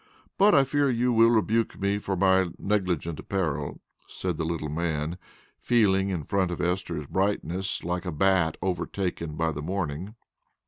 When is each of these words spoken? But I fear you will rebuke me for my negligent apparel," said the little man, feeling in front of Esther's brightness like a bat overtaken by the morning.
But 0.39 0.55
I 0.55 0.63
fear 0.63 0.89
you 0.89 1.13
will 1.13 1.29
rebuke 1.29 1.79
me 1.79 1.99
for 1.99 2.15
my 2.15 2.49
negligent 2.57 3.19
apparel," 3.19 3.79
said 4.07 4.35
the 4.37 4.43
little 4.43 4.67
man, 4.67 5.19
feeling 5.59 6.09
in 6.09 6.23
front 6.23 6.49
of 6.49 6.59
Esther's 6.59 7.05
brightness 7.05 7.83
like 7.83 8.05
a 8.07 8.11
bat 8.11 8.57
overtaken 8.63 9.35
by 9.35 9.51
the 9.51 9.61
morning. 9.61 10.15